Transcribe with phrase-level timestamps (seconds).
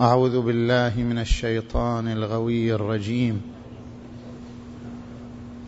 [0.00, 3.42] أعوذ بالله من الشيطان الغوي الرجيم.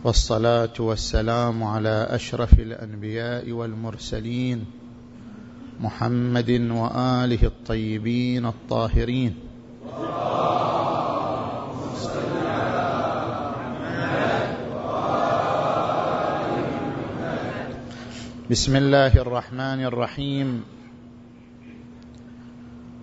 [0.03, 4.65] والصلاة والسلام على أشرف الأنبياء والمرسلين
[5.79, 9.35] محمد وآله الطيبين الطاهرين.
[18.51, 20.63] بسم الله الرحمن الرحيم.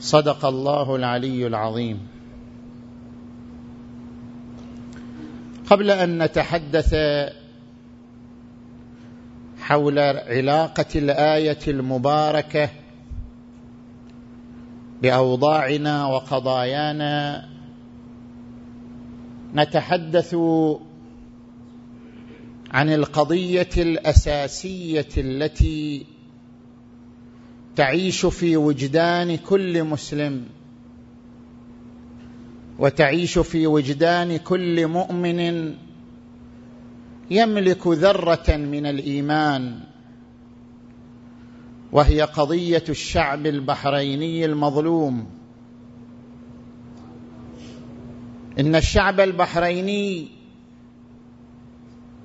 [0.00, 2.08] صدق الله العلي العظيم.
[5.66, 6.94] قبل أن نتحدث
[9.58, 12.68] حول علاقة الآية المباركة
[15.02, 17.48] بأوضاعنا وقضايانا
[19.54, 20.34] نتحدث
[22.70, 26.06] عن القضية الأساسية التي
[27.80, 30.46] تعيش في وجدان كل مسلم.
[32.78, 35.74] وتعيش في وجدان كل مؤمن
[37.30, 39.80] يملك ذرة من الإيمان.
[41.92, 45.26] وهي قضية الشعب البحريني المظلوم.
[48.58, 50.28] إن الشعب البحريني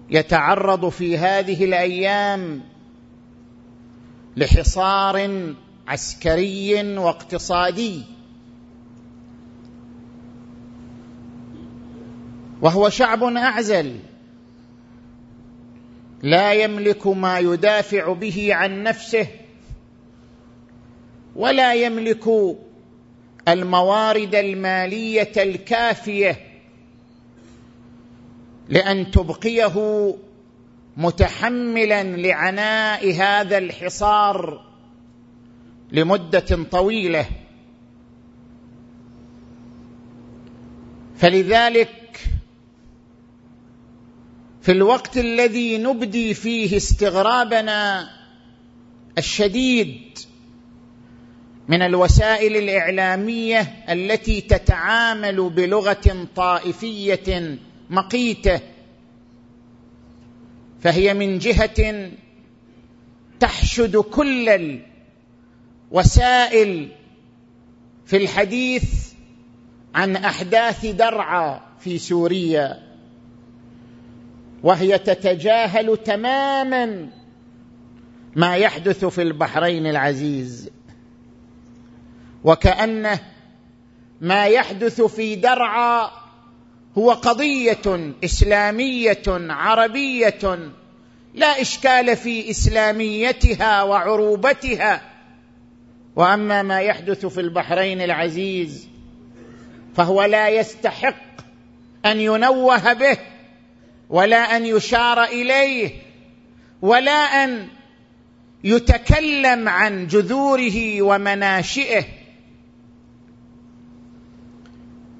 [0.09, 2.74] يتعرض في هذه الأيام
[4.37, 5.53] لحصار
[5.87, 8.03] عسكري واقتصادي.
[12.61, 13.99] وهو شعب أعزل
[16.23, 19.27] لا يملك ما يدافع به عن نفسه
[21.35, 22.23] ولا يملك
[23.47, 26.39] الموارد المالية الكافية
[28.69, 29.73] لأن تبقيه
[30.97, 34.65] متحملا لعناء هذا الحصار
[35.91, 37.25] لمدة طويلة.
[41.17, 41.89] فلذلك
[44.61, 48.09] في الوقت الذي نبدي فيه استغرابنا
[49.17, 50.17] الشديد
[51.67, 57.57] من الوسائل الإعلامية التي تتعامل بلغة طائفية
[57.89, 58.59] مقيتة
[60.85, 62.11] فهي من جهة
[63.39, 64.49] تحشد كل
[65.91, 66.91] الوسائل
[68.05, 69.13] في الحديث
[69.95, 72.83] عن أحداث درعا في سوريا
[74.63, 77.09] وهي تتجاهل تماما
[78.35, 80.69] ما يحدث في البحرين العزيز.
[82.43, 83.19] وكأنه
[84.21, 86.24] ما يحدث في درعا
[86.97, 90.69] هو قضية إسلامية عربية
[91.33, 95.01] لا إشكال في إسلاميتها وعروبتها.
[96.15, 98.87] وأما ما يحدث في البحرين العزيز
[99.95, 101.15] فهو لا يستحق
[102.05, 103.17] أن ينوه به
[104.09, 105.91] ولا أن يشار إليه
[106.81, 107.67] ولا أن
[108.63, 112.03] يتكلم عن جذوره ومناشئه.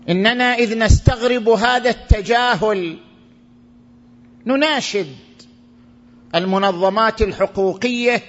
[0.10, 2.98] إننا إذ نستغرب هذا التجاهل
[4.46, 5.16] نناشد
[6.36, 8.22] المنظمات الحقوقية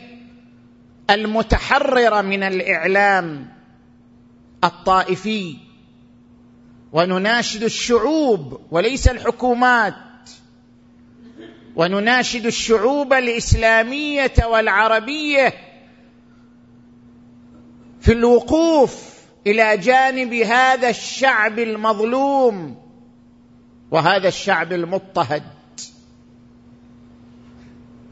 [1.11, 3.49] المتحررة من الإعلام
[4.65, 5.57] الطائفي
[6.93, 9.95] ونناشد الشعوب وليس الحكومات
[11.77, 15.53] ونناشد الشعوب الإسلامية والعربية
[18.01, 19.16] في الوقوف
[19.47, 22.77] إلى جانب هذا الشعب المظلوم
[23.91, 25.43] وهذا الشعب المضطهد.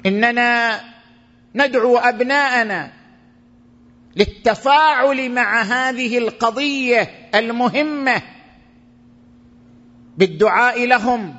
[0.06, 0.80] إننا
[1.54, 2.92] ندعو أبناءنا
[4.16, 8.22] للتفاعل مع هذه القضية المهمة
[10.18, 11.34] بالدعاء لهم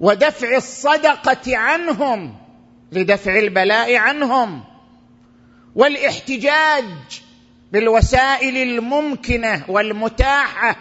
[0.00, 2.34] ودفع الصدقة عنهم
[2.92, 4.64] لدفع البلاء عنهم
[5.74, 6.84] والاحتجاج
[7.74, 10.76] بالوسائل الممكنة والمتاحة.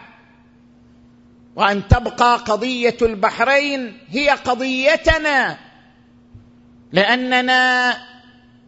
[1.56, 5.58] وأن تبقى قضية البحرين هي قضيتنا.
[6.92, 7.94] لأننا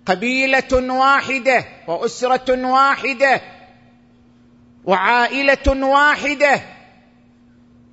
[0.05, 3.41] قبيلة واحدة وأسرة واحدة
[4.85, 6.61] وعائلة واحدة.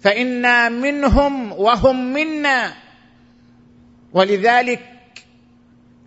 [0.00, 2.74] فإنا منهم وهم منا.
[4.12, 4.82] ولذلك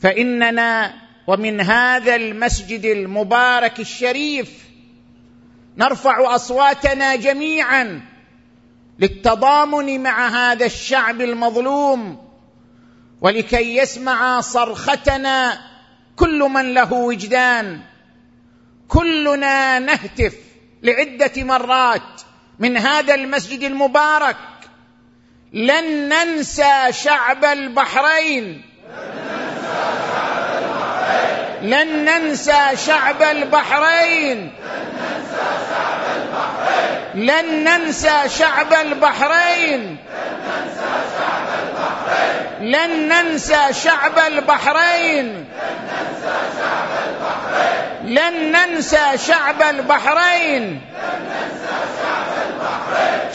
[0.01, 0.93] فإننا
[1.27, 4.49] ومن هذا المسجد المبارك الشريف
[5.77, 8.01] نرفع أصواتنا جميعا
[8.99, 12.25] للتضامن مع هذا الشعب المظلوم
[13.21, 15.59] ولكي يسمع صرختنا
[16.15, 17.81] كل من له وجدان.
[18.87, 20.35] كلنا نهتف
[20.83, 22.21] لعدة مرات
[22.59, 24.37] من هذا المسجد المبارك.
[25.53, 28.61] لن ننسى شعب البحرين.
[31.65, 34.51] لن ننسى شعب البحرين.
[37.15, 39.97] لن ننسى شعب البحرين.
[42.61, 45.45] لن ننسى شعب البحرين.
[48.05, 50.81] لن ننسى شعب البحرين.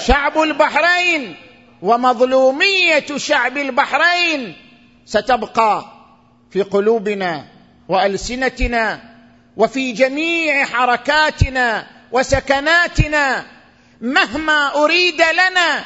[0.07, 1.37] شعب البحرين
[1.83, 4.57] ومظلومية شعب البحرين.
[5.07, 5.85] ستبقى
[6.51, 7.45] في قلوبنا
[7.91, 9.01] وألسنتنا
[9.57, 13.47] وفي جميع حركاتنا وسكناتنا
[14.01, 15.85] مهما أريد لنا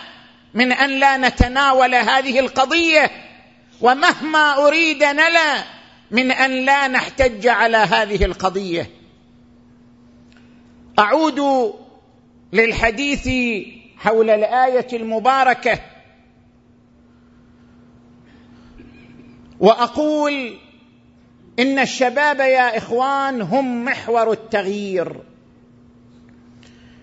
[0.55, 3.11] من أن لا نتناول هذه القضية
[3.81, 5.65] ومهما أريد لنا
[6.11, 8.91] من أن لا نحتج على هذه القضية.
[10.99, 11.41] أعود
[12.53, 13.29] للحديث
[13.99, 15.79] حول الآية المباركة
[19.61, 20.64] وأقول
[21.59, 25.17] إن الشباب يا إخوان هم محور التغيير.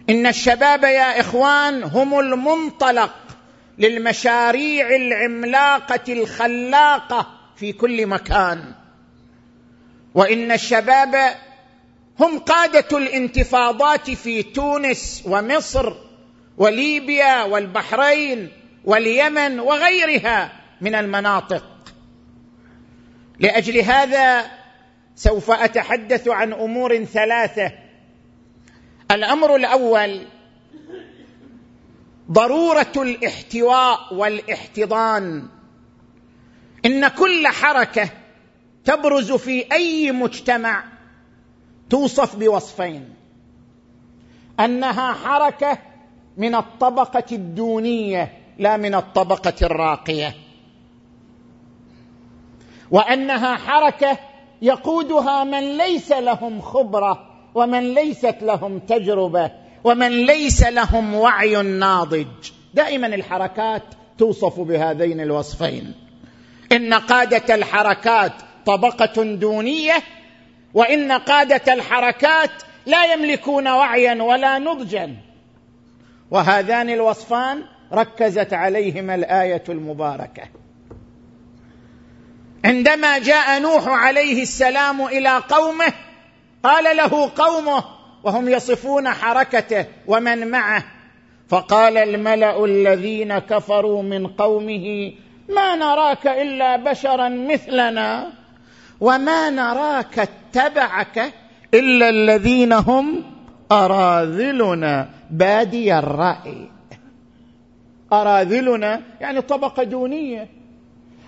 [0.10, 3.16] إن الشباب يا إخوان هم المنطلق
[3.78, 8.74] للمشاريع العملاقة الخلاقة في كل مكان.
[10.16, 11.16] وإن الشباب
[12.20, 15.94] هم قادة الانتفاضات في تونس ومصر
[16.58, 18.50] وليبيا والبحرين
[18.86, 20.52] واليمن وغيرها
[20.82, 21.71] من المناطق.
[23.42, 24.52] لأجل هذا
[25.16, 27.72] سوف أتحدث عن أمور ثلاثة.
[29.12, 30.22] الأمر الأول
[32.32, 35.48] ضرورة الاحتواء والاحتضان.
[36.86, 38.10] إن كل حركة
[38.86, 40.84] تبرز في أي مجتمع
[41.90, 43.14] توصف بوصفين.
[44.60, 45.78] أنها حركة
[46.38, 50.36] من الطبقة الدونية لا من الطبقة الراقية.
[52.92, 54.18] وأنها حركة
[54.62, 59.52] يقودها من ليس لهم خبرة ومن ليست لهم تجربة
[59.84, 62.28] ومن ليس لهم وعي ناضج.
[62.74, 63.84] دائما الحركات
[64.18, 65.94] توصف بهذين الوصفين.
[66.72, 68.34] إن قادة الحركات
[68.66, 70.04] طبقة دونية
[70.74, 72.52] وإن قادة الحركات
[72.86, 75.16] لا يملكون وعيا ولا نضجا.
[76.32, 80.61] وهذان الوصفان ركزت عليهما الآية المباركة.
[82.66, 85.94] عندما جاء نوح عليه السلام إلى قومه
[86.64, 87.84] قال له قومه
[88.24, 90.84] وهم يصفون حركته ومن معه.
[91.50, 95.14] فقال الملأ الذين كفروا من قومه
[95.50, 98.32] ما نراك إلا بشرا مثلنا
[99.00, 101.34] وما نراك اتبعك
[101.74, 103.24] إلا الذين هم
[103.72, 105.10] أراذلنا.
[105.32, 106.70] بادي الرأي.
[108.14, 110.61] أراذلنا يعني طبقة دونية.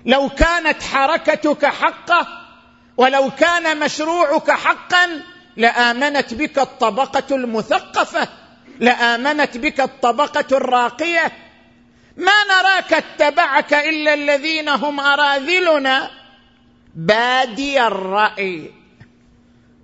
[0.05, 2.27] لو كانت حركتك حقه
[2.97, 5.21] ولو كان مشروعك حقا
[5.57, 8.27] لآمنت بك الطبقة المثقفة
[8.79, 11.31] لآمنت بك الطبقة الراقية.
[12.17, 16.09] ما نراك اتبعك إلا الذين هم أراذلنا.
[16.95, 18.71] بادي الرأي.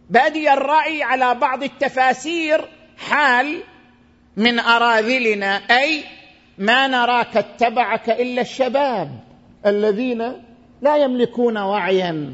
[0.10, 2.68] بادي الرأي على بعض التفاسير
[3.10, 3.64] حال
[4.38, 6.04] من أراذلنا أي
[6.58, 9.29] ما نراك اتبعك إلا الشباب.
[9.66, 10.34] الذين
[10.82, 12.34] لا يملكون وعيا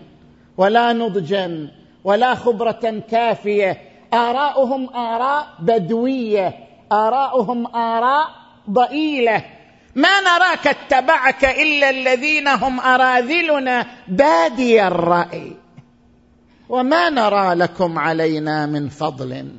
[0.58, 1.68] ولا نضجا
[2.04, 3.82] ولا خبرة كافية.
[4.14, 6.54] آراؤهم آراء بدوية
[6.92, 8.28] آراؤهم آراء
[8.70, 9.44] ضئيلة.
[9.96, 15.52] ما نراك اتبعك إلا الذين هم أراذلنا بادي الرأي.
[16.70, 19.52] وما نرى لكم علينا من فضل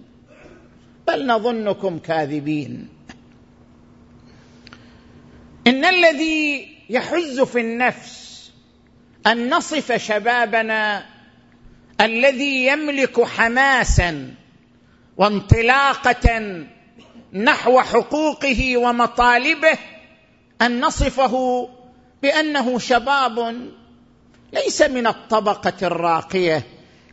[1.09, 2.89] بل نظنكم كاذبين.
[5.67, 8.51] إن الذي يحز في النفس
[9.27, 11.07] أن نصف شبابنا
[12.01, 14.35] الذي يملك حماسا
[15.17, 16.65] وانطلاقة
[17.33, 19.79] نحو حقوقه ومطالبه
[20.63, 21.69] أن نصفه
[22.23, 23.57] بأنه شباب
[24.53, 26.63] ليس من الطبقة الراقية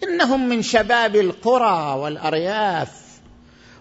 [0.03, 3.03] إنهم من شباب القرى والأرياف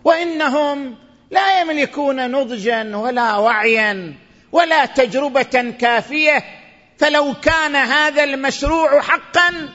[0.04, 0.94] وإنهم
[1.30, 4.14] لا يملكون نضجا ولا وعيا
[4.52, 6.44] ولا تجربة كافية
[6.99, 9.68] فلو كان هذا المشروع حقا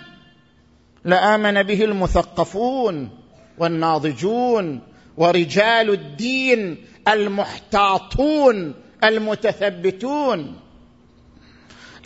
[1.06, 3.10] لآمن به المثقفون
[3.58, 4.82] والناضجون
[5.18, 10.60] ورجال الدين المحتاطون المتثبتون.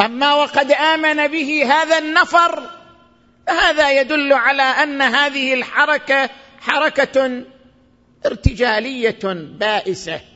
[0.01, 2.69] أما وقد آمن به هذا النفر
[3.49, 7.43] هذا يدل على أن هذه الحركة حركة
[8.25, 9.19] ارتجالية
[9.59, 10.30] بائسة.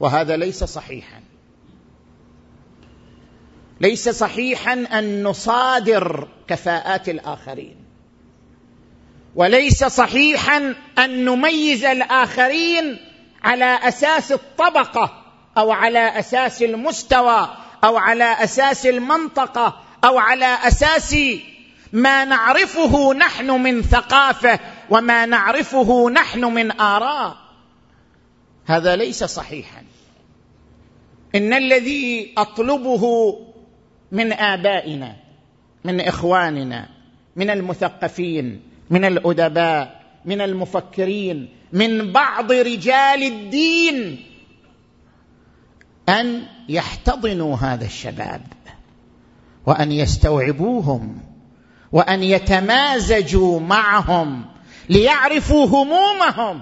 [0.00, 1.20] وهذا ليس صحيحا.
[3.80, 7.76] ليس صحيحا أن نصادر كفاءات الآخرين.
[9.34, 12.98] وليس صحيحا أن نميز الآخرين
[13.42, 15.24] على أساس الطبقة
[15.58, 17.48] أو على أساس المستوى
[17.84, 21.16] أو على أساس المنطقة أو على أساس
[21.92, 24.58] ما نعرفه نحن من ثقافة
[24.90, 27.36] وما نعرفه نحن من آراء.
[28.66, 29.89] هذا ليس صحيحا.
[31.34, 33.36] إن الذي أطلبه
[34.12, 35.16] من آبائنا
[35.84, 36.88] من إخواننا
[37.36, 38.60] من المثقفين
[38.90, 44.24] من الأدباء من المفكرين من بعض رجال الدين
[46.08, 48.42] أن يحتضنوا هذا الشباب
[49.66, 51.20] وأن يستوعبوهم
[51.92, 54.44] وأن يتمازجوا معهم
[54.88, 56.60] ليعرفوا همومهم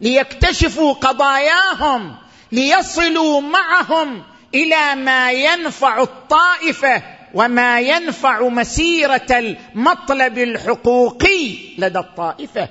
[0.00, 2.14] ليكتشفوا قضاياهم.
[2.52, 4.22] ليصلوا معهم
[4.54, 7.02] إلى ما ينفع الطائفة
[7.34, 12.68] وما ينفع مسيرة المطلب الحقوقي لدى الطائفة.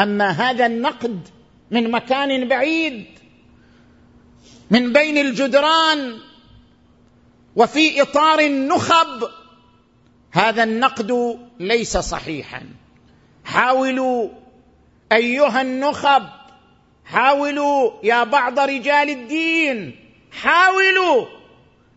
[0.00, 1.28] أما هذا النقد
[1.70, 3.06] من مكان بعيد
[4.70, 6.18] من بين الجدران
[7.56, 9.30] وفي إطار النخب
[10.32, 12.62] هذا النقد ليس صحيحا.
[13.44, 14.28] حاولوا
[15.12, 16.22] أيها النخب
[17.04, 19.96] حاولوا يا بعض رجال الدين
[20.42, 21.26] حاولوا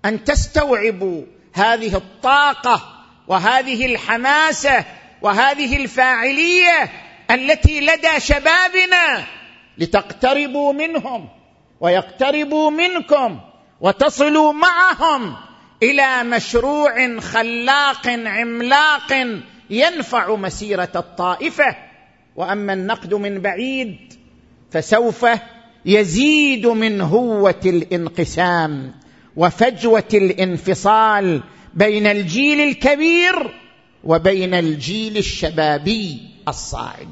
[0.05, 2.81] أن تستوعبوا هذه الطاقة
[3.27, 4.85] وهذه الحماسة
[5.21, 6.89] وهذه الفاعلية
[7.31, 9.23] التي لدى شبابنا
[9.77, 11.29] لتقتربوا منهم
[11.79, 13.39] ويقتربوا منكم
[13.81, 15.35] وتصلوا معهم
[15.83, 19.37] إلى مشروع خلاق عملاق
[19.69, 21.75] ينفع مسيرة الطائفة.
[22.35, 24.13] وأما النقد من بعيد
[24.71, 25.25] فسوف
[25.85, 28.91] يزيد من هوة الانقسام
[29.35, 31.43] وفجوة الانفصال
[31.73, 33.59] بين الجيل الكبير
[34.03, 37.07] وبين الجيل الشبابي الصاعد.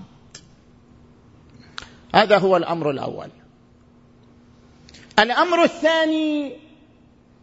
[2.16, 3.30] هذا هو الأمر الأول.
[5.20, 6.54] الأمر الثاني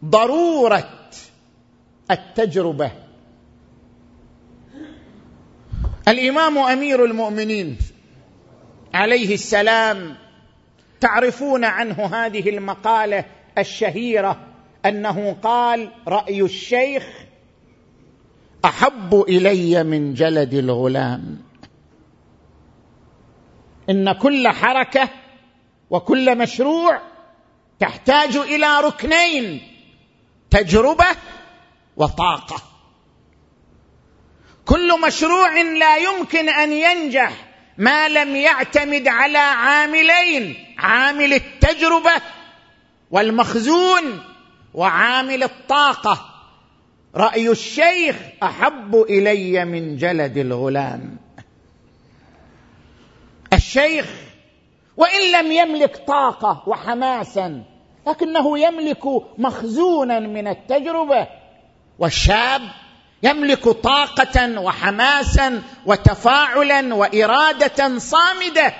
[0.05, 0.89] ضرورة
[2.11, 2.91] التجربة.
[6.07, 7.77] الإمام أمير المؤمنين
[8.93, 10.15] عليه السلام
[10.99, 13.25] تعرفون عنه هذه المقالة
[13.57, 14.47] الشهيرة
[14.85, 17.03] أنه قال رأي الشيخ
[18.65, 21.41] أحب إلي من جلد الغلام.
[23.89, 25.09] إن كل حركة
[25.89, 27.01] وكل مشروع
[27.79, 29.61] تحتاج إلى ركنين
[30.49, 31.05] تجربة
[31.97, 32.61] وطاقة.
[34.65, 37.50] كل مشروع لا يمكن أن ينجح
[37.81, 42.21] ما لم يعتمد على عاملين عامل التجربة
[43.11, 44.23] والمخزون
[44.73, 46.25] وعامل الطاقة.
[47.15, 51.17] رأي الشيخ أحب إلي من جلد الغلام.
[53.53, 54.05] الشيخ
[54.97, 57.63] وإن لم يملك طاقة وحماسا
[58.07, 59.05] لكنه يملك
[59.37, 61.27] مخزونا من التجربة.
[61.99, 62.61] والشاب
[63.23, 68.73] يملك طاقة وحماسا وتفاعلا وإرادة صامدة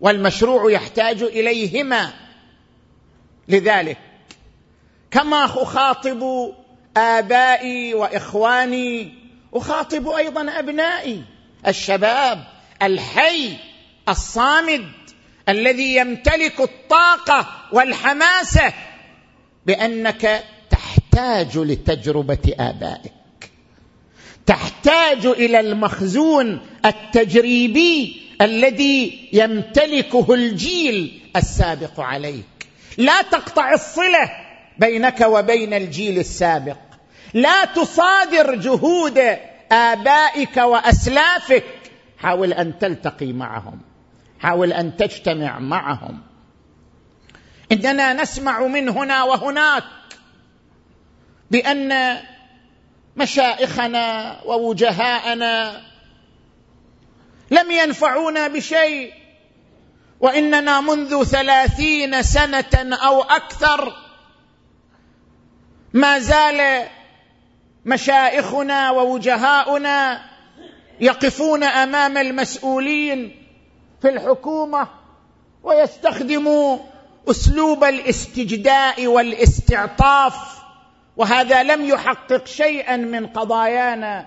[0.00, 2.10] والمشروع يحتاج إليهما.
[3.48, 3.98] لذلك
[5.10, 6.52] كما أخاطب
[6.96, 9.14] آبائي وإخواني
[9.54, 11.22] أخاطب أيضا أبنائي
[11.66, 12.44] الشباب
[12.82, 13.56] الحي
[14.08, 14.92] الصامد
[15.48, 18.72] الذي يمتلك الطاقة والحماسة
[19.66, 23.21] بأنك تحتاج لتجربة آبائك.
[24.46, 32.44] تحتاج إلى المخزون التجريبي الذي يمتلكه الجيل السابق عليك.
[32.98, 34.30] لا تقطع الصلة
[34.78, 36.76] بينك وبين الجيل السابق.
[37.34, 39.20] لا تصادر جهود
[39.72, 41.64] آبائك وأسلافك
[42.18, 43.80] حاول أن تلتقي معهم.
[44.40, 46.20] حاول أن تجتمع معهم.
[47.72, 49.84] إننا نسمع من هنا وهناك
[51.50, 51.92] بأن
[53.16, 55.82] مشائخنا ووجهاءنا.
[57.50, 59.12] لم ينفعونا بشيء
[60.20, 63.92] وإننا منذ ثلاثين سنة أو أكثر
[65.92, 66.88] ما زال
[67.84, 70.22] مشايخنا ووجهاؤنا
[71.00, 73.46] يقفون أمام المسؤولين
[74.02, 74.88] في الحكومة
[75.62, 76.78] ويستخدموا
[77.30, 80.51] أسلوب الاستجداء والاستعطاف
[81.16, 84.26] وهذا لم يحقق شيئا من قضايانا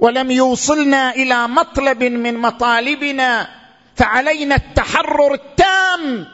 [0.00, 3.48] ولم يوصلنا إلى مطلب من مطالبنا
[3.96, 6.26] فعلينا التحرر التام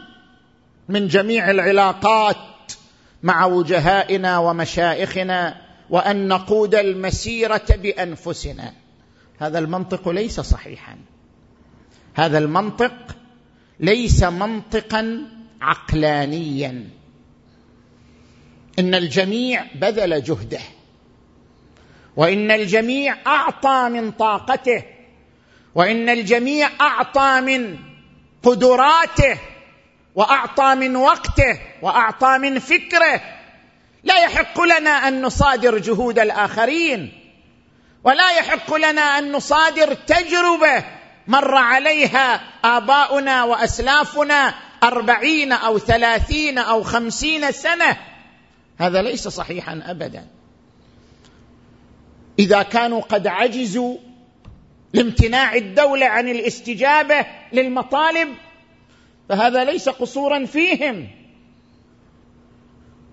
[0.88, 2.36] من جميع العلاقات
[3.22, 5.56] مع وجهائنا ومشايخنا
[5.90, 8.72] وأن نقود المسيرة بأنفسنا.
[9.38, 10.96] هذا المنطق ليس صحيحا.
[12.14, 12.92] هذا المنطق
[13.80, 15.22] ليس منطقا
[15.60, 16.88] عقلانيا.
[18.78, 20.60] إن الجميع بذل جهده
[22.16, 24.82] وإن الجميع أعطى من طاقته
[25.74, 27.78] وإن الجميع أعطى من
[28.42, 29.38] قدراته
[30.14, 33.20] وأعطى من وقته وأعطى من فكره.
[34.04, 37.12] لا يحق لنا أن نصادر جهود الآخرين
[38.04, 40.84] ولا يحق لنا أن نصادر تجربة
[41.26, 47.96] مر عليها آباؤنا وأسلافنا أربعين أو ثلاثين أو خمسين سنة.
[48.78, 50.26] هذا ليس صحيحا ابدا.
[52.38, 53.96] إذا كانوا قد عجزوا
[54.92, 58.28] لامتناع الدولة عن الاستجابة للمطالب
[59.28, 61.08] فهذا ليس قصورا فيهم.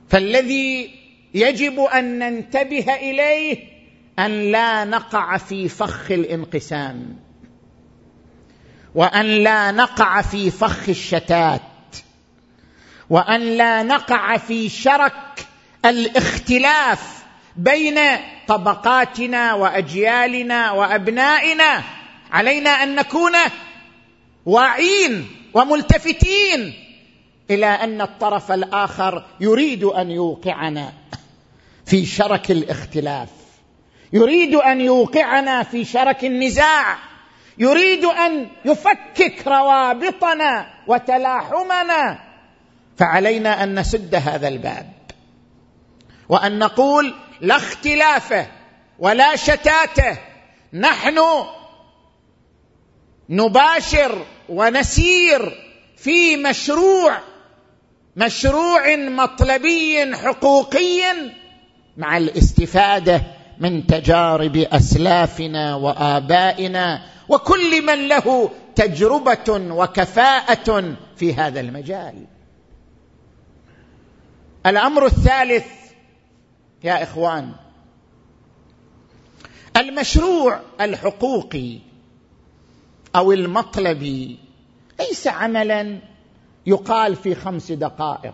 [0.10, 0.92] فالذي
[1.34, 3.58] يجب أن ننتبه إليه
[4.20, 7.20] أن لا نقع في فخ الانقسام
[8.96, 11.62] وأن لا نقع في فخ الشتات
[13.10, 15.14] وأن لا نقع في شرك
[15.86, 17.24] الاختلاف
[17.56, 18.00] بين
[18.48, 21.84] طبقاتنا وأجيالنا وأبنائنا.
[22.32, 23.34] علينا أن نكون
[24.46, 26.74] واعين وملتفتين
[27.50, 30.94] إلى أن الطرف الآخر يريد أن يوقعنا
[31.86, 33.30] في شرك الاختلاف
[34.14, 36.98] يريد أن يوقعنا في شرك النزاع
[37.58, 42.20] يريد أن يفكك روابطنا وتلاحمنا.
[42.98, 44.92] فعلينا أن نسد هذا الباب.
[46.32, 48.48] وأن نقول لا اختلاف
[49.00, 50.20] ولا شتات
[50.74, 51.20] نحن
[53.30, 55.58] نباشر ونسير
[55.98, 57.18] في مشروع
[58.16, 61.02] مشروع مطلبي حقوقي
[61.98, 63.22] مع الاستفادة
[63.60, 72.26] من تجارب أسلافنا وآبائنا وكل من له تجربة وكفاءة في هذا المجال.
[74.66, 75.81] الأمر الثالث
[76.84, 77.52] يا إخوان.
[79.78, 81.80] المشروع الحقوقي
[83.16, 84.40] أو المطلبي
[85.00, 86.00] ليس عملا
[86.66, 88.34] يقال في خمس دقائق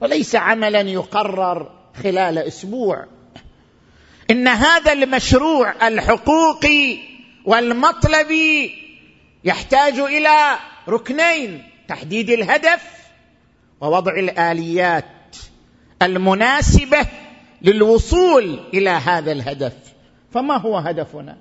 [0.00, 1.70] وليس عملا يقرر
[2.02, 3.06] خلال أسبوع.
[4.30, 6.98] إن هذا المشروع الحقوقي
[7.44, 8.74] والمطلبي
[9.44, 12.82] يحتاج إلى ركنين تحديد الهدف
[13.80, 15.04] ووضع الآليات
[16.02, 17.06] المناسبة
[17.62, 19.74] للوصول إلى هذا الهدف.
[20.30, 21.36] فما هو هدفنا؟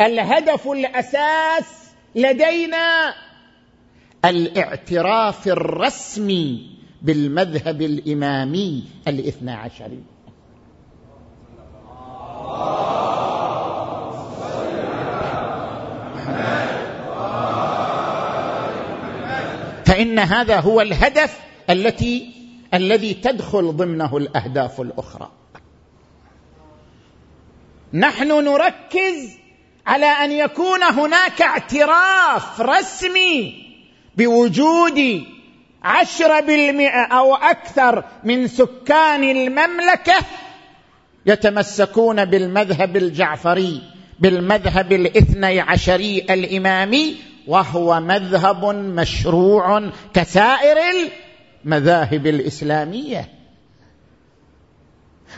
[0.00, 3.14] الهدف الأساس لدينا
[4.24, 10.02] الاعتراف الرسمي بالمذهب الإمامي الاثنى عشري
[19.86, 22.32] فإن هذا هو الهدف التي
[22.74, 25.30] الذي تدخل ضمنه الأهداف الأخرى.
[27.92, 29.38] نحن نركز
[29.86, 33.66] على أن يكون هناك اعتراف رسمي
[34.16, 35.22] بوجود
[35.82, 40.14] عشرة بالمئة أو أكثر من سكان المملكة
[41.26, 43.82] يتمسكون بالمذهب الجعفري
[44.20, 50.78] بالمذهب الاثني عشري الإمامي وهو مذهب مشروع كسائر
[51.66, 53.28] المذاهب الإسلامية.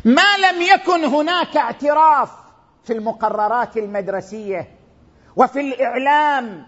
[0.04, 2.30] ما لم يكن هناك اعتراف
[2.84, 4.68] في المقررات المدرسية
[5.36, 6.66] وفي الإعلام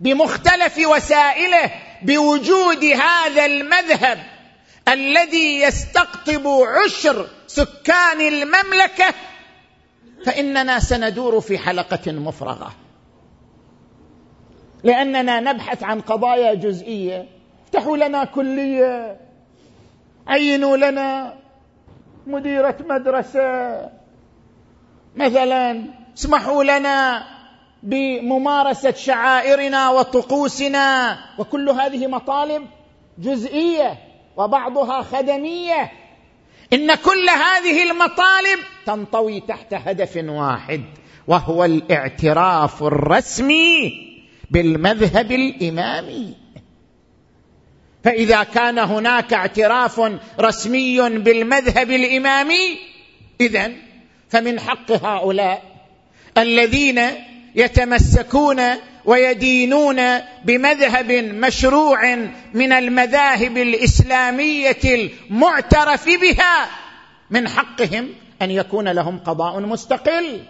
[0.00, 1.70] بمختلف وسائله
[2.02, 4.18] بوجود هذا المذهب
[4.88, 9.14] الذي يستقطب عشر سكان المملكة
[10.26, 12.72] فإننا سندور في حلقة مفرغة.
[14.84, 17.35] لأننا نبحث عن قضايا جزئية
[17.66, 19.16] افتحوا لنا كلية
[20.26, 21.34] عينوا لنا
[22.26, 23.90] مديرة مدرسة.
[25.16, 25.84] مثلا
[26.18, 27.26] اسمحوا لنا
[27.82, 32.66] بممارسة شعائرنا وطقوسنا وكل هذه مطالب
[33.18, 33.98] جزئية
[34.36, 35.92] وبعضها خدمية.
[36.72, 40.82] إن كل هذه المطالب تنطوي تحت هدف واحد
[41.28, 43.92] وهو الاعتراف الرسمي
[44.50, 46.45] بالمذهب الإمامي.
[48.06, 50.00] فإذا كان هناك اعتراف
[50.40, 52.78] رسمي بالمذهب الإمامي
[53.40, 53.72] اذا
[54.28, 55.62] فمن حق هؤلاء
[56.38, 57.00] الذين
[57.54, 58.62] يتمسكون
[59.04, 62.14] ويدينون بمذهب مشروع
[62.54, 66.68] من المذاهب الإسلامية المعترف بها
[67.30, 68.08] من حقهم
[68.42, 70.40] أن يكون لهم قضاء مستقل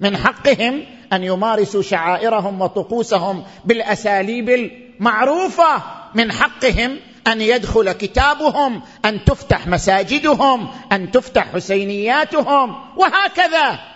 [0.00, 6.03] من حقهم أن يمارسوا شعائرهم وطقوسهم بالأساليب المعروفة.
[6.14, 13.94] من حقهم أن يدخل كتابهم أن تفتح مساجدهم أن تفتح حسينياتهم وهكذا.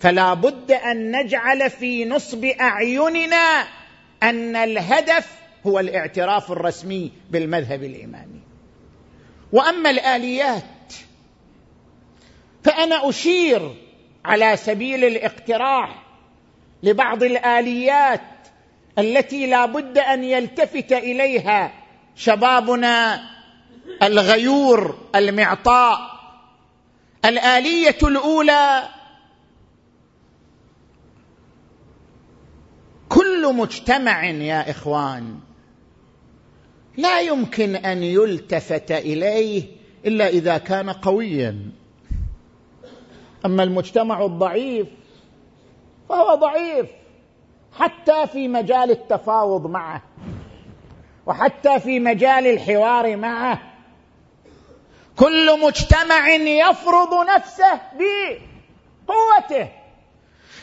[0.00, 3.64] فلا بد أن نجعل في نصب أعيننا
[4.22, 8.40] أن الهدف هو الاعتراف الرسمي بالمذهب الامامي
[9.52, 10.64] وأما الآليات
[12.64, 13.74] فأنا أشير
[14.24, 16.02] على سبيل الاقتراح
[16.82, 18.20] لبعض الآليات
[18.98, 21.72] التي لا بد أن يلتفت إليها
[22.16, 23.22] شبابنا
[24.02, 26.18] الغيور المعطاء.
[27.24, 28.88] الآلية الأولى
[33.08, 35.38] كل مجتمع يا إخوان.
[36.96, 39.62] لا يمكن أن يلتفت إليه
[40.06, 41.70] إلا إذا كان قويا.
[43.46, 44.86] أما المجتمع الضعيف
[46.08, 46.86] فهو ضعيف.
[47.78, 50.02] حتى في مجال التفاوض معه
[51.26, 53.62] وحتى في مجال الحوار معه.
[55.16, 59.68] كل مجتمع يفرض نفسه بقوته.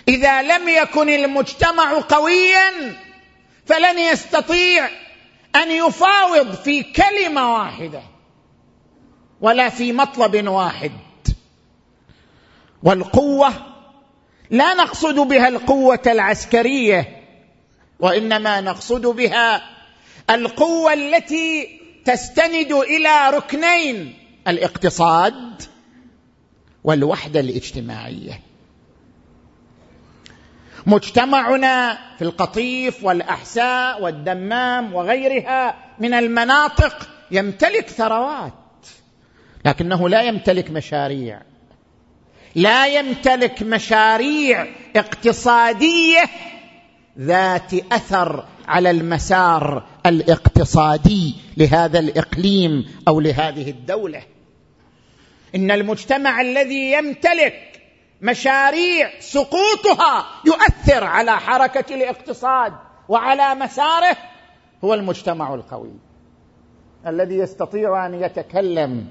[0.08, 2.96] إذا لم يكن المجتمع قويا
[3.66, 4.90] فلن يستطيع
[5.56, 8.02] أن يفاوض في كلمة واحدة
[9.42, 10.92] ولا في مطلب واحد.
[12.84, 13.75] والقوة
[14.50, 17.24] لا نقصد بها القوة العسكرية
[18.00, 19.62] وإنما نقصد بها
[20.30, 24.14] القوة التي تستند إلى ركنين
[24.48, 25.62] الاقتصاد
[26.84, 28.40] والوحدة الاجتماعية.
[30.86, 38.54] مجتمعنا في القطيف والأحساء والدمام وغيرها من المناطق يمتلك ثروات
[39.66, 41.42] لكنه لا يمتلك مشاريع.
[42.56, 46.24] لا يمتلك مشاريع اقتصادية
[47.20, 54.22] ذات أثر على المسار الاقتصادي لهذا الإقليم أو لهذه الدولة.
[55.56, 57.82] إن المجتمع الذي يمتلك
[58.22, 62.74] مشاريع سقوطها يؤثر على حركة الاقتصاد
[63.10, 64.18] وعلى مساره
[64.84, 65.94] هو المجتمع القوي
[67.08, 69.08] الذي يستطيع أن يتكلم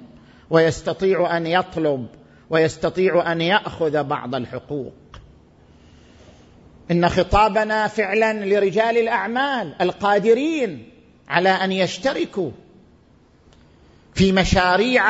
[0.50, 2.06] ويستطيع أن يطلب
[2.50, 4.92] ويستطيع أن يأخذ بعض الحقوق.
[6.90, 10.88] إن خطابنا فعلا لرجال الأعمال القادرين
[11.28, 12.50] على أن يشتركوا
[14.14, 15.04] في مشاريع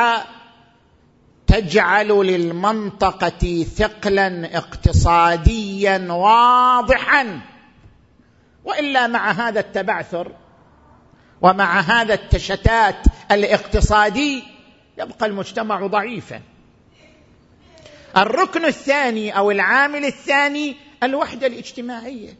[1.47, 7.39] تجعل للمنطقة ثقلا اقتصاديا واضحا.
[8.65, 10.31] وإلا مع هذا التبعثر
[11.41, 14.43] ومع هذا التشتات الاقتصادي
[14.97, 16.41] يبقى المجتمع ضعيفا.
[18.17, 22.37] الركن الثاني أو العامل الثاني الوحدة الاجتماعية.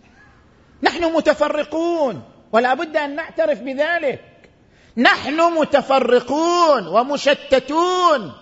[0.83, 4.49] نحن متفرقون ولا بد أن نعترف بذلك.
[4.97, 8.33] نحن متفرقون ومشتتون.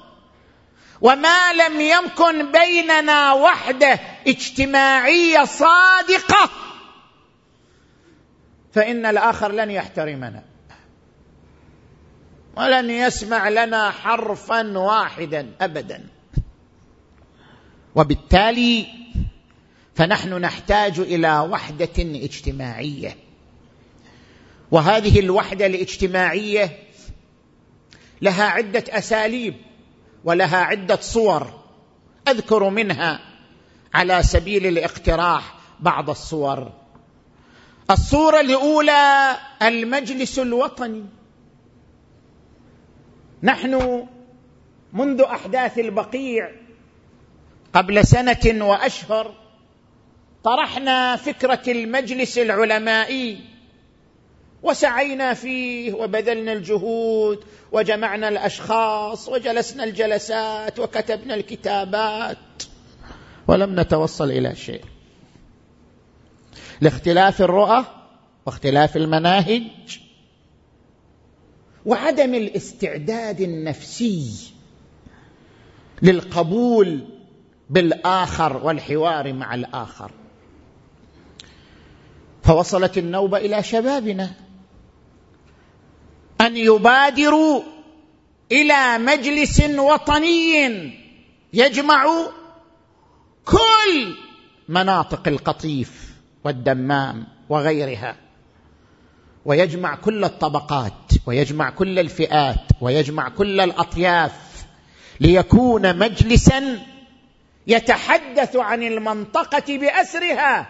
[1.01, 6.49] وما لم يكن بيننا وحدة اجتماعية صادقة.
[8.73, 10.43] فإن الآخر لن يحترمنا.
[12.57, 16.12] ولن يسمع لنا حرفا واحدا ابدا.
[17.95, 18.87] وبالتالي
[19.95, 23.17] فنحن نحتاج إلى وحدة اجتماعية.
[24.71, 26.79] وهذه الوحدة الاجتماعية
[28.21, 29.55] لها عدة أساليب
[30.23, 31.59] ولها عدة صور
[32.27, 33.19] أذكر منها
[33.93, 36.71] على سبيل الاقتراح بعض الصور.
[37.91, 41.05] الصورة الأولى المجلس الوطني.
[43.43, 44.05] نحن
[44.93, 46.62] منذ أحداث البقيع
[47.73, 49.33] قبل سنة وأشهر
[50.43, 53.39] طرحنا فكرة المجلس العلمائي
[54.63, 62.37] وسعينا فيه وبذلنا الجهود وجمعنا الأشخاص وجلسنا الجلسات وكتبنا الكتابات
[63.47, 64.81] ولم نتوصل إلى شيء.
[66.81, 67.85] لاختلاف الرؤى
[68.45, 69.63] واختلاف المناهج
[71.85, 74.31] وعدم الاستعداد النفسي
[76.01, 77.12] للقبول
[77.69, 80.11] بالآخر والحوار مع الآخر.
[82.43, 84.31] فوصلت النوبة إلى شبابنا.
[86.41, 87.61] أن يبادروا
[88.51, 90.93] إلى مجلس وطني
[91.53, 92.05] يجمع
[93.45, 94.15] كل
[94.69, 98.15] مناطق القطيف والدمام وغيرها
[99.45, 104.65] ويجمع كل الطبقات ويجمع كل الفئات ويجمع كل الأطياف
[105.19, 106.79] ليكون مجلسا
[107.67, 110.67] يتحدث عن المنطقة بأسرها.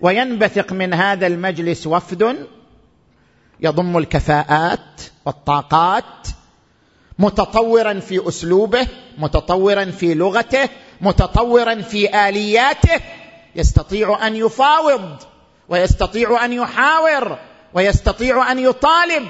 [0.00, 2.46] وينبثق من هذا المجلس وفد
[3.60, 6.28] يضم الكفاءات والطاقات
[7.18, 8.86] متطورا في أسلوبه
[9.18, 10.68] متطورا في لغته
[11.00, 13.00] متطورا في آلياته.
[13.56, 15.16] يستطيع أن يفاوض
[15.68, 17.38] ويستطيع أن يحاور
[17.74, 19.26] ويستطيع أن يطالب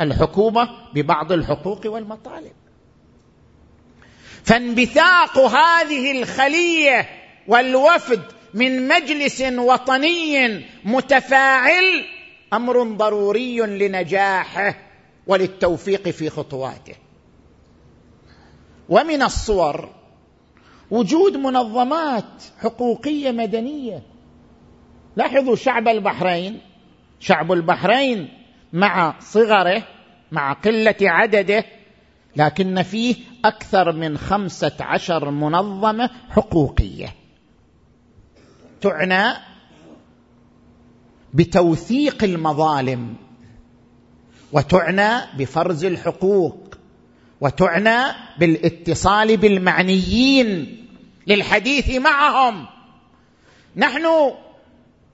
[0.00, 2.52] الحكومة ببعض الحقوق والمطالب.
[4.44, 7.08] فانبثاق هذه الخلية
[7.48, 8.22] والوفد
[8.54, 12.04] من مجلس وطني متفاعل
[12.52, 14.74] أمر ضروري لنجاحه
[15.26, 16.94] وللتوفيق في خطواته.
[18.88, 19.90] ومن الصور
[20.90, 24.02] وجود منظمات حقوقية مدنية.
[25.16, 26.60] لاحظوا شعب البحرين
[27.20, 28.28] شعب البحرين
[28.72, 29.82] مع صغره
[30.32, 31.64] مع قلة عدده
[32.36, 37.14] لكن فيه أكثر من خمسة عشر منظمة حقوقية.
[38.80, 39.36] تعنى
[41.34, 43.14] بتوثيق المظالم
[44.52, 46.74] وتعنى بفرز الحقوق
[47.40, 47.98] وتعنى
[48.38, 50.80] بالاتصال بالمعنيين
[51.26, 52.66] للحديث معهم.
[53.76, 54.32] نحن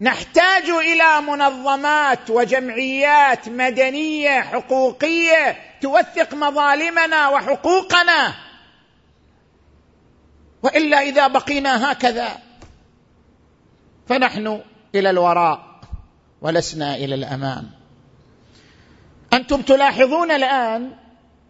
[0.00, 8.34] نحتاج إلى منظمات وجمعيات مدنية حقوقية توثق مظالمنا وحقوقنا.
[10.62, 12.28] وإلا إذا بقينا هكذا
[14.06, 14.60] فنحن
[14.94, 15.80] إلى الوراء
[16.42, 17.70] ولسنا إلى الأمام.
[19.32, 20.92] أنتم تلاحظون الآن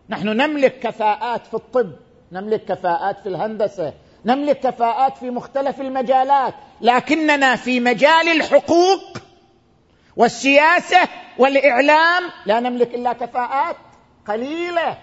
[0.08, 1.92] نحن نملك كفاءات في الطب
[2.32, 9.18] نملك كفاءات في الهندسة نملك كفاءات في مختلف المجالات لكننا في مجال الحقوق
[10.16, 13.76] والسياسة والإعلام لا نملك إلا كفاءات.
[14.32, 14.96] قليلة.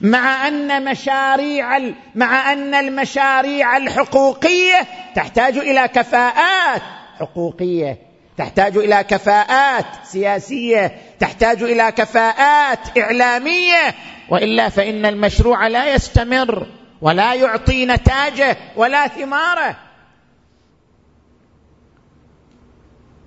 [0.00, 1.78] مع أن مشاريع
[2.14, 6.82] مع أن المشاريع الحقوقية تحتاج إلى كفاءات
[7.20, 7.98] حقوقية
[8.38, 13.94] تحتاج إلى كفاءات سياسية تحتاج إلى كفاءات إعلامية.
[14.28, 16.66] وإلا فإن المشروع لا يستمر
[17.00, 19.76] ولا يعطي نتاجه ولا ثمارة.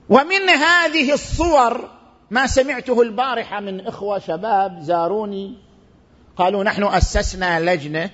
[0.10, 1.90] ومن هذه الصور
[2.32, 5.58] ما سمعته البارحة من إخوة شباب زاروني.
[6.38, 8.10] قالوا نحن أسسنا لجنة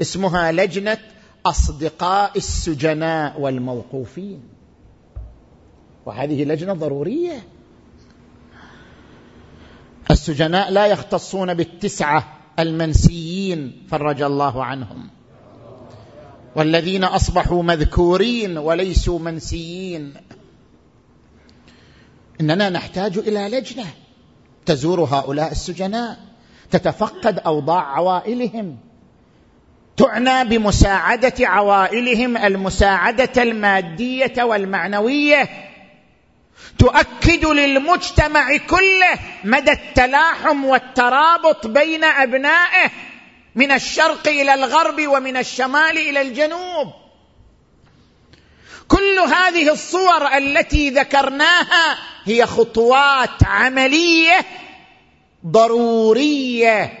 [0.00, 0.98] اسمها لجنة
[1.46, 4.42] أصدقاء السجناء والموقوفين.
[6.06, 7.44] وهذه لجنة ضرورية.
[10.10, 12.24] السجناء لا يختصون بالتسعة
[12.58, 15.10] المنسيين فرج الله عنهم.
[16.56, 20.14] والذين أصبحوا مذكورين وليسوا منسيين.
[22.40, 23.86] إننا نحتاج إلى لجنة
[24.66, 26.18] تزور هؤلاء السجناء
[26.70, 28.78] تتفقد أوضاع عوائلهم
[29.96, 35.48] تعنى بمساعدة عوائلهم المساعدة المادية والمعنوية
[36.78, 42.90] تؤكد للمجتمع كله مدى التلاحم والترابط بين أبنائه
[43.54, 46.92] من الشرق إلى الغرب ومن الشمال إلى الجنوب.
[48.88, 54.38] كل هذه الصور التي ذكرناها هي خطوات عملية
[55.46, 56.98] ضرورية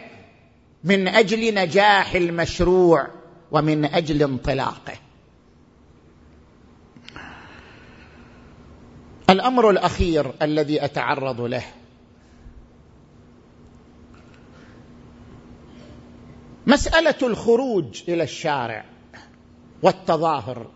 [0.84, 3.08] من أجل نجاح المشروع
[3.52, 4.94] ومن أجل انطلاقه.
[9.30, 11.64] الأمر الأخير الذي أتعرض له
[16.66, 18.84] مسألة الخروج إلى الشارع
[19.82, 20.70] والتظاهر.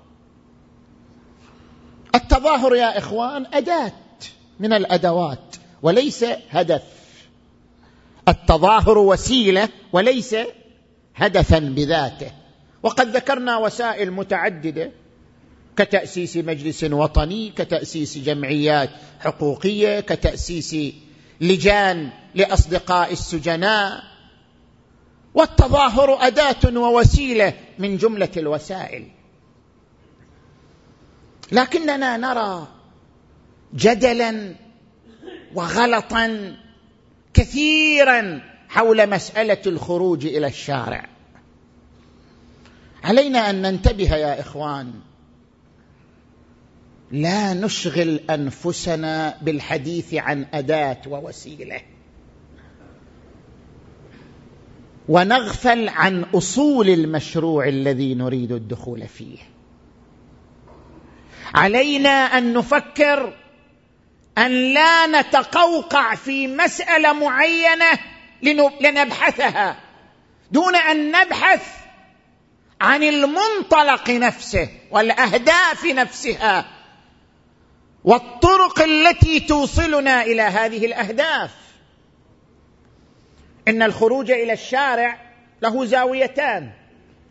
[2.14, 3.92] التظاهر يا إخوان أداة
[4.60, 6.82] من الأدوات وليس هدف.
[8.28, 10.36] التظاهر وسيلة وليس
[11.16, 12.30] هدفا بذاته.
[12.82, 14.90] وقد ذكرنا وسائل متعددة
[15.76, 20.76] كتأسيس مجلس وطني كتأسيس جمعيات حقوقية كتأسيس
[21.40, 24.02] لجان لأصدقاء السجناء.
[25.34, 29.08] والتظاهر أداة ووسيلة من جملة الوسائل.
[31.52, 32.68] لكننا نرى
[33.74, 34.54] جدلا
[35.54, 36.56] وغلطا
[37.34, 41.08] كثيرا حول مسألة الخروج إلى الشارع.
[43.04, 44.92] علينا أن ننتبه يا إخوان.
[47.10, 51.80] لا نشغل أنفسنا بالحديث عن أداة ووسيلة.
[55.08, 59.38] ونغفل عن أصول المشروع الذي نريد الدخول فيه.
[61.54, 63.32] علينا أن نفكر
[64.38, 67.98] أن لا نتقوقع في مسألة معينة
[68.80, 69.76] لنبحثها
[70.50, 71.66] دون أن نبحث
[72.80, 76.64] عن المنطلق نفسه والأهداف نفسها
[78.04, 81.50] والطرق التي توصلنا إلى هذه الأهداف.
[83.68, 85.18] إن الخروج إلى الشارع
[85.62, 86.70] له زاويتان.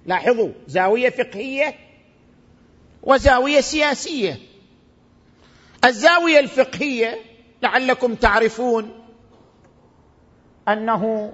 [0.06, 1.76] لاحظوا زاوية فقهية
[3.04, 4.40] وزاوية سياسية.
[5.86, 7.20] الزاوية الفقهية
[7.64, 8.92] لعلكم تعرفون
[10.68, 11.34] أنه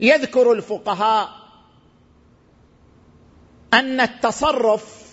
[0.00, 1.28] يذكر الفقهاء
[3.74, 5.06] أن التصرف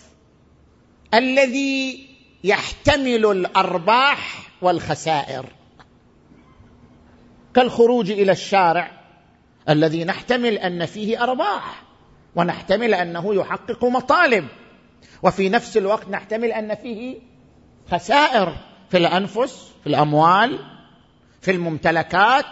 [1.14, 2.10] الذي
[2.44, 5.46] يحتمل الأرباح والخسائر.
[7.56, 8.92] كالخروج إلى الشارع
[9.70, 11.84] الذي نحتمل أن فيه أرباح
[12.36, 14.48] ونحتمل أنه يحقق مطالب.
[15.24, 17.20] وفي نفس الوقت نحتمل أن فيه
[17.92, 18.56] خسائر
[18.90, 20.60] في الأنفس في الأموال
[21.42, 22.46] في الممتلكات.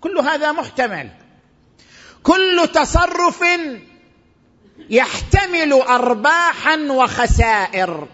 [0.00, 1.10] كل هذا محتمل.
[2.22, 3.44] كل تصرف
[4.90, 8.08] يحتمل ارباحا وخسائر.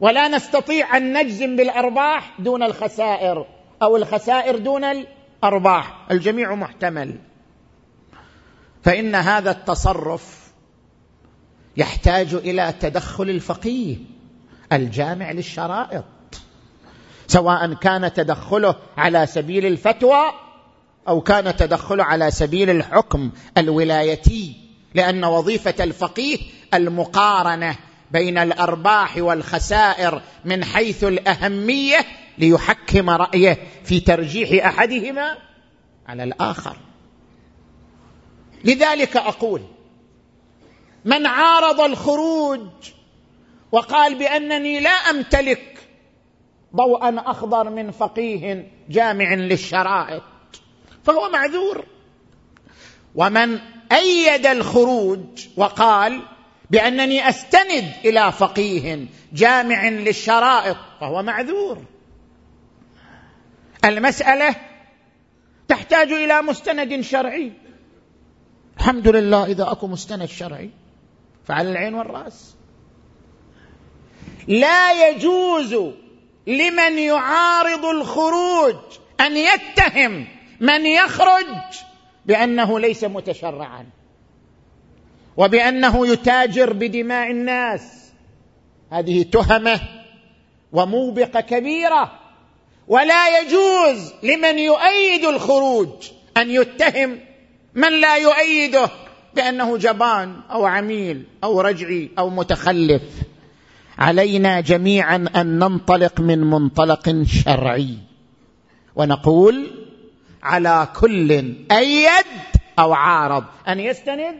[0.00, 3.46] ولا نستطيع أن نجزم بالأرباح دون الخسائر
[3.82, 6.06] أو الخسائر دون الأرباح.
[6.10, 7.18] الجميع محتمل.
[8.82, 10.39] فإن هذا التصرف
[11.80, 13.96] يحتاج إلى تدخل الفقيه
[14.72, 16.04] الجامع للشرائط
[17.26, 20.32] سواء كان تدخله على سبيل الفتوى
[21.08, 24.56] أو كان تدخله على سبيل الحكم الولايتي
[24.94, 26.38] لأن وظيفة الفقيه
[26.74, 27.76] المقارنة
[28.10, 31.98] بين الأرباح والخسائر من حيث الأهمية
[32.38, 35.36] ليحكم رأيه في ترجيح أحدهما
[36.06, 36.76] على الآخر.
[38.64, 39.62] لذلك أقول
[41.04, 42.68] من عارض الخروج
[43.72, 45.88] وقال بأنني لا أمتلك
[46.76, 50.22] ضوءا أخضر من فقيه جامع للشرائط
[51.04, 51.84] فهو معذور.
[53.14, 53.58] ومن
[53.92, 56.22] أيد الخروج وقال
[56.70, 61.78] بأنني أستند إلى فقيه جامع للشرائط فهو معذور.
[63.84, 64.56] المسألة
[65.68, 67.52] تحتاج إلى مستند شرعي.
[68.76, 70.70] الحمد لله إذا أكو مستند شرعي.
[71.44, 72.56] فعلى العين والرأس.
[74.48, 75.74] لا يجوز
[76.46, 78.76] لمن يعارض الخروج
[79.20, 80.26] أن يتهم
[80.60, 81.46] من يخرج
[82.26, 83.86] بأنه ليس متشرعا
[85.36, 88.12] وبأنه يتاجر بدماء الناس.
[88.90, 89.80] هذه تهمة
[90.72, 92.20] وموبقة كبيرة.
[92.88, 97.20] ولا يجوز لمن يؤيد الخروج أن يتهم
[97.74, 98.90] من لا يؤيده.
[99.36, 103.02] بأنه جبان أو عميل أو رجعي أو متخلف.
[103.98, 107.98] علينا جميعا أن ننطلق من منطلق شرعي.
[108.96, 109.70] ونقول
[110.42, 111.32] على كل
[111.72, 112.26] أيد
[112.78, 113.44] أو عارض.
[113.68, 114.34] أن يستند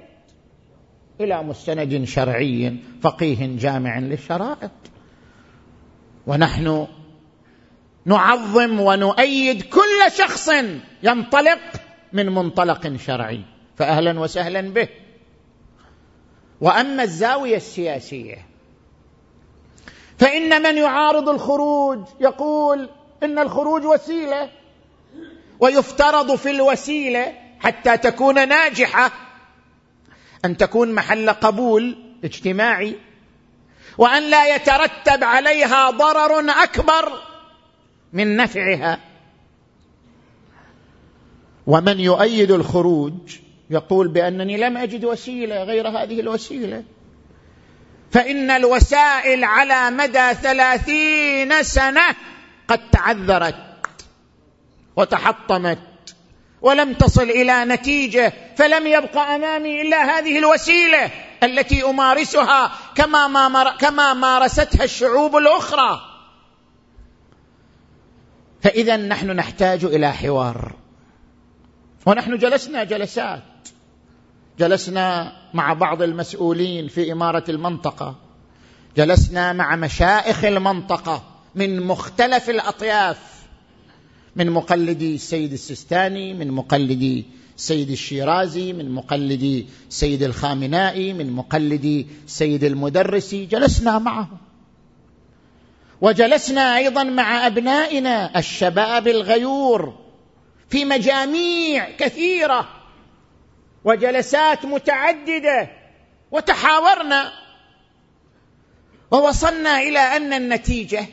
[1.20, 4.70] إلى مستند شرعي فقيه جامع للشرائط.
[6.26, 6.86] ونحن
[8.04, 10.50] نعظم ونؤيد كل شخص
[11.02, 11.60] ينطلق
[12.12, 13.40] من منطلق شرعي.
[13.80, 14.88] فاهلا وسهلا به.
[16.60, 18.46] وأما الزاوية السياسية
[20.18, 22.88] فإن من يعارض الخروج يقول
[23.22, 24.50] إن الخروج وسيلة
[25.60, 29.12] ويفترض في الوسيلة حتى تكون ناجحة
[30.44, 32.96] أن تكون محل قبول اجتماعي
[33.98, 37.12] وأن لا يترتب عليها ضرر أكبر
[38.12, 39.00] من نفعها.
[41.66, 43.38] ومن يؤيد الخروج
[43.70, 46.84] يقول بأنني لم أجد وسيلة غير هذه الوسيلة.
[48.10, 52.16] فإن الوسائل على مدى ثلاثين سنة
[52.68, 53.54] قد تعذرت
[54.96, 55.78] وتحطمت
[56.62, 61.10] ولم تصل إلى نتيجة فلم يبق أمامي إلا هذه الوسيلة
[61.42, 66.00] التي أمارسها كما ما كما مارستها الشعوب الأخرى.
[68.62, 70.72] فإذا نحن نحتاج إلى حوار
[72.06, 73.42] ونحن جلسنا جلسات.
[74.60, 78.16] جلسنا مع بعض المسؤولين في إمارة المنطقة.
[78.96, 81.22] جلسنا مع مشائخ المنطقة
[81.54, 83.18] من مختلف الأطياف
[84.36, 87.24] من مقلدي السيد السيستاني من مقلدي
[87.56, 93.46] السيد الشيرازي من مقلدي السيد الخامنائي من مقلدي السيد المدرسي.
[93.46, 94.28] جلسنا معه
[96.00, 99.94] وجلسنا أيضا مع أبنائنا الشباب الغيور
[100.68, 102.79] في مجاميع كثيرة.
[103.84, 105.68] وجلسات متعددة
[106.30, 107.32] وتحاورنا
[109.10, 111.06] ووصلنا إلى أن النتيجة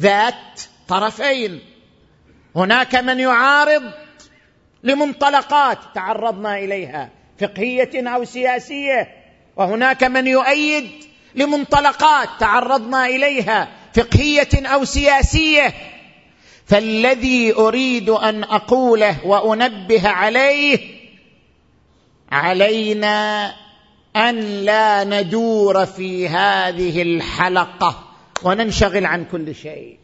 [0.00, 1.60] ذات طرفين.
[2.56, 3.82] هناك من يعارض
[4.82, 7.10] لمنطلقات تعرضنا إليها
[7.40, 9.08] فقهية أو سياسية
[9.56, 10.90] وهناك من يؤيد
[11.34, 15.74] لمنطلقات تعرضنا إليها فقهية أو سياسية.
[16.66, 20.95] فالذي أريد أن أقوله وأنبه عليه
[22.32, 23.54] علينا
[24.16, 28.04] أن لا ندور في هذه الحلقة
[28.42, 29.98] وننشغل عن كل شيء.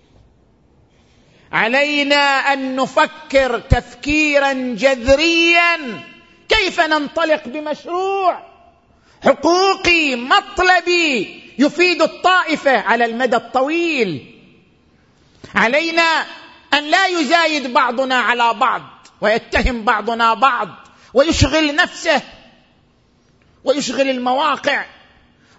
[1.52, 6.02] علينا أن نفكر تفكيرا جذريا
[6.48, 8.42] كيف ننطلق بمشروع.
[9.24, 14.34] حقوقي مطلبي يفيد الطائفة على المدى الطويل.
[15.54, 16.24] علينا
[16.74, 18.82] أن لا يزايد بعضنا على بعض
[19.20, 20.68] ويتهم بعضنا بعض.
[21.14, 22.22] ويشغل نفسه
[23.64, 24.84] ويشغل المواقع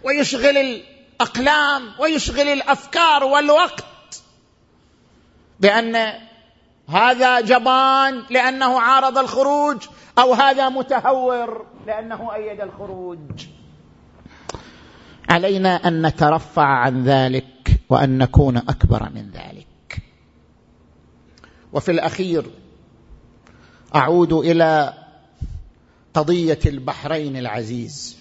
[0.03, 4.23] ويشغل الأقلام ويشغل الأفكار والوقت.
[5.59, 6.13] بأن
[6.89, 9.77] هذا جبان لأنه عارض الخروج
[10.17, 13.47] أو هذا متهور لأنه أيد الخروج.
[15.29, 19.67] علينا أن نترفع عن ذلك وأن نكون أكبر من ذلك.
[21.73, 22.45] وفي الأخير
[23.95, 25.02] أعود إلى
[26.13, 28.17] قضية البحرين العزيز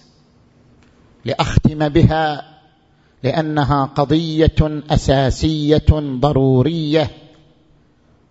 [1.25, 2.53] لأختم بها
[3.23, 7.09] لأنها قضية أساسية ضرورية.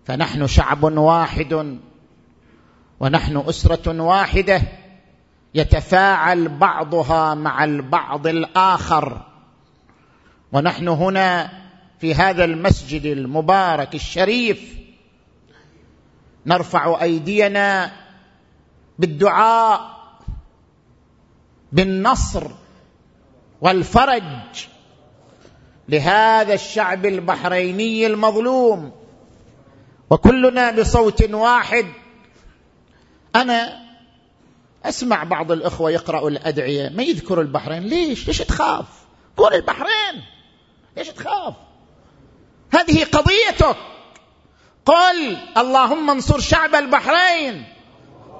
[0.05, 1.79] فنحن شعب واحد
[2.99, 4.61] ونحن أسرة واحدة
[5.55, 9.25] يتفاعل بعضها مع البعض الآخر.
[10.51, 11.49] ونحن هنا
[11.99, 14.77] في هذا المسجد المبارك الشريف
[16.45, 17.91] نرفع أيدينا
[18.99, 19.93] بالدعاء
[21.71, 22.47] بالنصر
[23.61, 24.67] والفرج
[25.89, 28.91] لهذا الشعب البحريني المظلوم
[30.09, 31.85] وكلنا بصوت واحد
[33.35, 33.83] أنا
[34.85, 38.85] أسمع بعض الإخوة يقرأوا الأدعية ما يذكر البحرين ليش؟ ليش تخاف؟
[39.37, 40.23] قول البحرين
[40.97, 41.53] ليش تخاف؟
[42.71, 43.77] هذه قضيتك
[44.85, 47.72] قل اللهم انصر شعب البحرين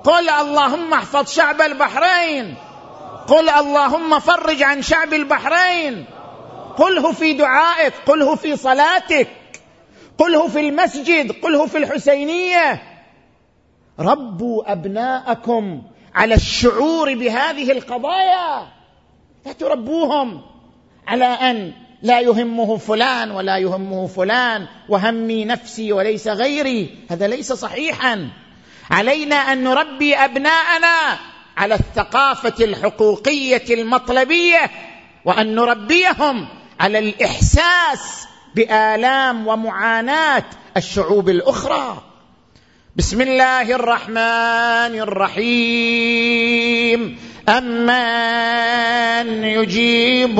[0.03, 2.55] قل اللهم احفظ شعب البحرين.
[3.27, 6.05] قل اللهم فرج عن شعب البحرين.
[6.77, 9.27] قله في دعائك قله في صلاتك.
[10.17, 12.83] قله في المسجد قله في الحسينية.
[13.99, 15.81] ربوا أبناءكم
[16.15, 18.67] على الشعور بهذه القضايا.
[19.45, 20.41] لا تربوهم
[21.07, 26.97] على أن لا يهمه فلان ولا يهمه فلان وهمي نفسي وليس غيري.
[27.11, 28.29] هذا ليس صحيحا.
[28.91, 31.19] علينا أن نربي أبناءنا
[31.57, 34.71] على الثقافة الحقوقية المطلبية
[35.25, 36.47] وأن نربيهم
[36.79, 40.43] على الإحساس بآلام ومعاناة
[40.77, 42.03] الشعوب الأخرى.
[42.95, 46.53] بسم الله الرحمن الرحيم.
[47.49, 50.39] أمن يجيب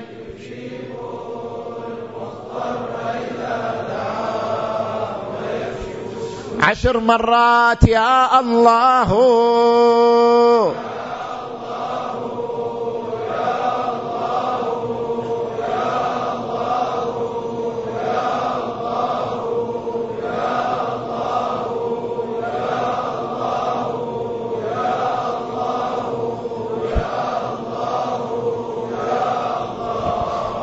[6.61, 9.09] عشر مرات يا الله.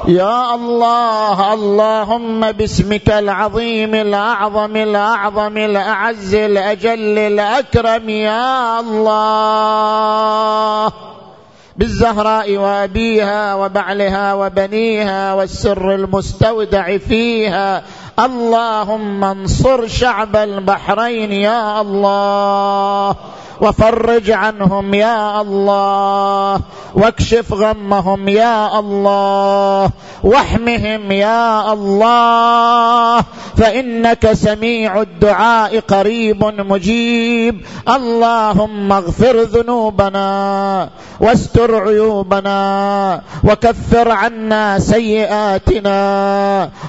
[0.09, 10.13] يا الله اللهم باسمك العظيم الأعظم الأعظم الأعز الأجل الأكرم يا الله.
[11.77, 17.83] بالزهراء وأبيها وبعلها وبنيها والسر المستودع فيها.
[18.19, 23.17] اللهم انصر شعب البحرين يا الله.
[23.61, 26.61] وفرج عنهم يا الله
[26.95, 29.91] واكشف غمهم يا الله
[30.23, 33.25] واحمهم يا الله
[33.57, 37.61] فإنك سميع الدعاء قريب مجيب.
[37.89, 40.29] اللهم اغفر ذنوبنا
[41.21, 42.61] واستر عيوبنا
[43.45, 46.01] وكفر عنا سيئاتنا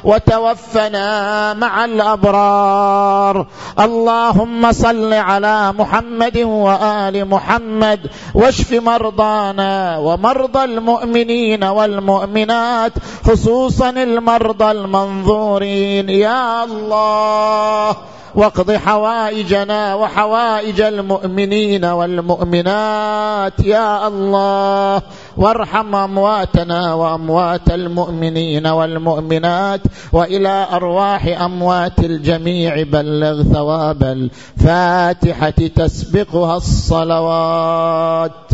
[0.03, 1.07] وتوفنا
[1.53, 3.45] مع الأبرار.
[3.79, 7.99] اللهم صل على محمد وآل محمد
[8.35, 12.93] واشف مرضانا ومرضى المؤمنين والمؤمنات
[13.25, 16.09] خصوصا المرضى المنظورين.
[16.09, 17.95] يا الله
[18.35, 23.53] واقض حوائجنا وحوائج المؤمنين والمؤمنات.
[23.63, 25.01] يا الله
[25.37, 38.51] وارحم أمواتنا وأموات المؤمنين والمؤمنات وإلى أرواح أموات الجميع بلغ ثواب الفاتحة تسبقها الصلوات.